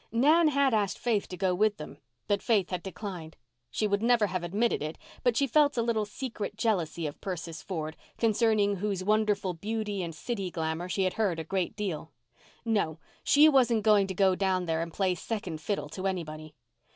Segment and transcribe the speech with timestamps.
[0.11, 3.37] Nan had asked Faith to go with them, but Faith had declined.
[3.69, 7.61] She would never have admitted it, but she felt a little secret jealousy of Persis
[7.61, 12.11] Ford, concerning whose wonderful beauty and city glamour she had heard a great deal.
[12.65, 16.55] No, she wasn't going to go down there and play second fiddle to anybody.